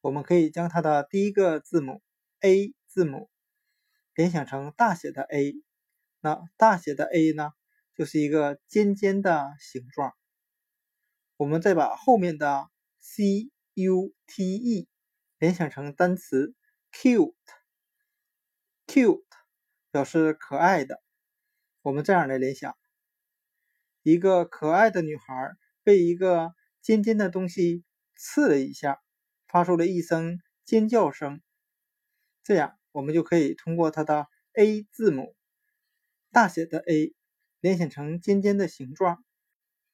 [0.00, 2.02] 我们可以将它的第一个字母
[2.40, 3.30] a 字母
[4.12, 5.54] 联想成大写的 A，
[6.18, 7.52] 那大写的 A 呢？
[7.96, 10.14] 就是一个尖尖的形状，
[11.38, 12.68] 我们再把后面的
[13.00, 14.86] c u t e
[15.38, 16.54] 联想成单词
[16.92, 17.34] cute，cute
[19.90, 21.02] 表示可爱的。
[21.80, 22.76] 我们这样来联想：
[24.02, 27.82] 一个可爱的女孩被一个尖尖的东西
[28.14, 29.00] 刺了一下，
[29.48, 31.40] 发出了一声尖叫声。
[32.42, 35.34] 这样，我们就可以通过它的 A 字母
[36.30, 37.14] 大写的 A。
[37.66, 39.24] 联想成尖尖的形状，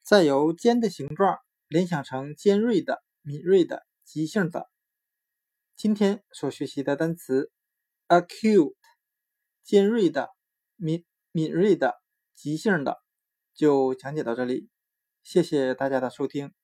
[0.03, 4.69] 再由尖的形状联想成尖锐的、敏锐的、急性的。
[5.75, 7.51] 今天所学习的单词
[8.09, 8.75] acute，
[9.65, 10.29] 尖锐的、
[10.77, 11.95] 敏敏锐的、
[12.35, 12.99] 急性的，
[13.55, 14.69] 就讲解到这里。
[15.23, 16.62] 谢谢大家的收听。